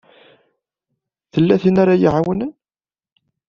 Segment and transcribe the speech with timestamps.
[1.31, 2.51] Tella tin ara d-iɛawnen?